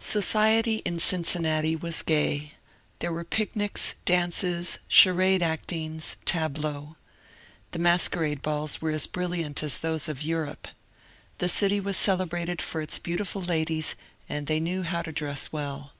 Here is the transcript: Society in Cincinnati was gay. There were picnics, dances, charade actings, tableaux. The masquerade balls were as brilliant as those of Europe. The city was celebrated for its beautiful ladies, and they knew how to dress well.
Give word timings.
Society 0.00 0.82
in 0.84 0.98
Cincinnati 0.98 1.76
was 1.76 2.02
gay. 2.02 2.54
There 2.98 3.12
were 3.12 3.22
picnics, 3.22 3.94
dances, 4.04 4.80
charade 4.88 5.40
actings, 5.40 6.16
tableaux. 6.24 6.96
The 7.70 7.78
masquerade 7.78 8.42
balls 8.42 8.82
were 8.82 8.90
as 8.90 9.06
brilliant 9.06 9.62
as 9.62 9.78
those 9.78 10.08
of 10.08 10.24
Europe. 10.24 10.66
The 11.38 11.48
city 11.48 11.78
was 11.78 11.96
celebrated 11.96 12.60
for 12.60 12.80
its 12.82 12.98
beautiful 12.98 13.40
ladies, 13.40 13.94
and 14.28 14.48
they 14.48 14.58
knew 14.58 14.82
how 14.82 15.02
to 15.02 15.12
dress 15.12 15.52
well. 15.52 15.92